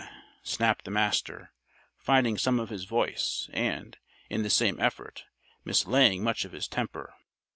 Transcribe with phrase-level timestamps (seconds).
[0.41, 1.51] snapped the Master,
[1.99, 3.99] finding some of his voice and,
[4.31, 5.25] in the same effort,
[5.63, 7.13] mislaying much of his temper.